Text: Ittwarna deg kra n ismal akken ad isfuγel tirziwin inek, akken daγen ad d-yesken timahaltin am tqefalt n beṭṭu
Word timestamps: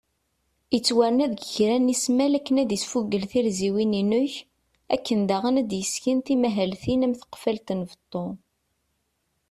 Ittwarna 0.77 1.25
deg 1.31 1.41
kra 1.53 1.75
n 1.77 1.93
ismal 1.95 2.33
akken 2.37 2.55
ad 2.61 2.71
isfuγel 2.77 3.23
tirziwin 3.31 3.97
inek, 4.01 4.33
akken 4.95 5.19
daγen 5.29 5.59
ad 5.61 5.67
d-yesken 5.69 6.17
timahaltin 6.25 7.05
am 7.05 7.13
tqefalt 7.15 7.67
n 7.73 7.79
beṭṭu 7.89 8.25